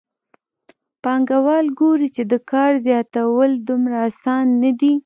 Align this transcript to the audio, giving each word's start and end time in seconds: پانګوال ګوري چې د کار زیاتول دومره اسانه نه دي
پانګوال 1.03 1.65
ګوري 1.79 2.09
چې 2.15 2.23
د 2.31 2.33
کار 2.51 2.71
زیاتول 2.85 3.51
دومره 3.67 3.97
اسانه 4.09 4.53
نه 4.63 4.71
دي 4.79 4.93